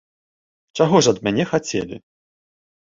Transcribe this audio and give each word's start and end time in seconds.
Чаго 0.79 1.03
ж 1.09 1.15
ад 1.15 1.21
мяне 1.29 1.43
хацелі? 1.53 1.95